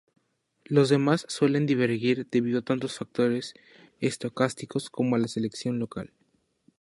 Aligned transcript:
Los 0.65 0.89
demás 0.89 1.27
suelen 1.29 1.67
divergir 1.67 2.25
debido 2.31 2.63
tanto 2.63 2.87
a 2.87 2.89
factores 2.89 3.53
estocásticos 3.99 4.89
como 4.89 5.15
a 5.15 5.27
selección 5.27 5.77
local. 5.77 6.11